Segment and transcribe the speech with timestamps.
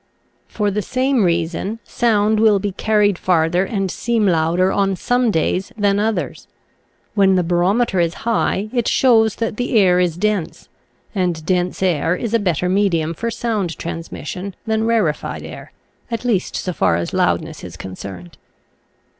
[0.47, 5.71] For the same reason sound will be carried farther and seem louder on some days
[5.77, 6.47] than others.
[7.13, 10.69] When the barometer is high it shows that the air is dense,
[11.13, 15.71] and dense air is a better medium for sound transmission than rarified air,
[16.09, 18.39] at least so far as loudness is concerned.